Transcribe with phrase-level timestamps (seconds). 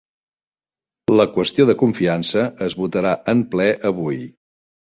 [1.19, 4.21] La qüestió de confiança es votarà en ple avui